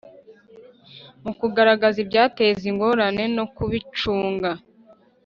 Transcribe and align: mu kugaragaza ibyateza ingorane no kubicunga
mu 1.23 1.31
kugaragaza 1.39 1.97
ibyateza 2.03 2.63
ingorane 2.71 3.23
no 3.37 3.45
kubicunga 3.55 4.51